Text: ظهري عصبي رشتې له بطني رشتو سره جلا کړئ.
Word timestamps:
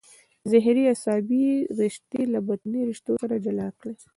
ظهري 0.51 0.83
عصبي 0.91 1.43
رشتې 1.79 2.21
له 2.33 2.39
بطني 2.47 2.81
رشتو 2.89 3.11
سره 3.23 3.35
جلا 3.45 3.67
کړئ. 3.79 3.93